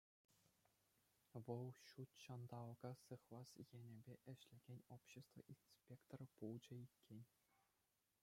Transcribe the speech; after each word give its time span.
Вӑл 1.47 1.67
ҫутҫанталӑка 1.89 2.91
сыхлас 3.03 3.49
енӗпе 3.77 4.15
ӗҫлекен 4.33 4.79
общество 4.95 5.41
инспекторӗ 5.55 6.27
пулчӗ 6.39 6.75
иккен. 6.87 7.21